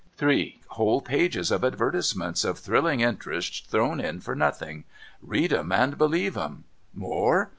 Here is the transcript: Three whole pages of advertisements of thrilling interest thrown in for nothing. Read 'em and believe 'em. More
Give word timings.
Three 0.17 0.59
whole 0.69 0.99
pages 0.99 1.51
of 1.51 1.63
advertisements 1.63 2.43
of 2.43 2.57
thrilling 2.57 3.01
interest 3.01 3.69
thrown 3.69 3.99
in 3.99 4.19
for 4.19 4.33
nothing. 4.33 4.83
Read 5.21 5.53
'em 5.53 5.71
and 5.71 5.95
believe 5.95 6.35
'em. 6.35 6.63
More 6.91 7.49